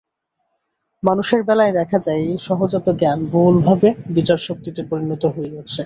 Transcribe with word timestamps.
মানুষের 1.03 1.41
বেলায় 1.43 1.73
দেখা 1.73 1.97
যায়, 1.99 2.21
এই 2.23 2.37
সহজাত 2.39 2.87
জ্ঞান 2.99 3.19
বহুলভাবে 3.31 3.89
বিচারশক্তিতে 4.09 4.81
পরিণত 4.89 5.23
হইয়াছে। 5.35 5.79